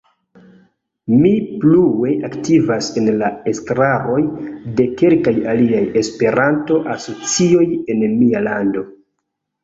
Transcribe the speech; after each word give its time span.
Mi 1.23 1.31
plue 1.63 2.13
aktivas 2.29 2.87
en 3.01 3.09
la 3.19 3.27
estraroj 3.51 4.21
de 4.79 4.85
kelkaj 5.01 5.33
aliaj 5.51 5.81
Esperanto 6.01 6.79
asocioj 6.95 7.67
en 7.95 8.01
mia 8.23 8.43
lando. 8.47 8.83